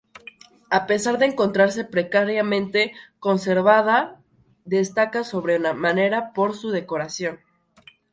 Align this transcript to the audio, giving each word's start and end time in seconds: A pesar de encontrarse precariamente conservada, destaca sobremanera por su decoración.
A 0.71 0.87
pesar 0.87 1.19
de 1.19 1.27
encontrarse 1.27 1.85
precariamente 1.85 2.91
conservada, 3.19 4.19
destaca 4.65 5.23
sobremanera 5.23 6.33
por 6.33 6.55
su 6.55 6.71
decoración. 6.71 7.39